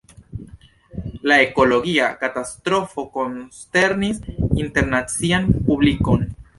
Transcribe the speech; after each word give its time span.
La 1.31 1.37
ekologia 1.41 2.09
katastrofo 2.25 3.07
konsternis 3.19 4.27
internacian 4.67 5.51
publikon. 5.71 6.31